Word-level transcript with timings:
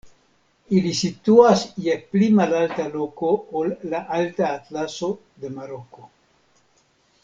Ili 0.77 0.93
situas 0.99 1.65
je 1.89 1.97
pli 2.15 2.31
malalta 2.39 2.87
loko 2.97 3.29
ol 3.63 3.71
la 3.95 4.03
Alta 4.21 4.51
Atlaso 4.59 5.15
de 5.45 5.57
Maroko. 5.61 6.13